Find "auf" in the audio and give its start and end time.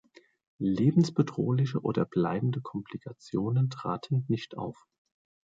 4.57-4.87